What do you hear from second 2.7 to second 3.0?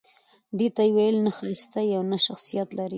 لرې